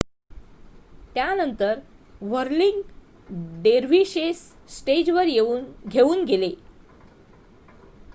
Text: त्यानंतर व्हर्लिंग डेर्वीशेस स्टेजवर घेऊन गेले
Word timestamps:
त्यानंतर 1.15 1.79
व्हर्लिंग 2.21 2.81
डेर्वीशेस 3.63 4.41
स्टेजवर 4.69 5.25
घेऊन 5.87 6.23
गेले 6.25 6.49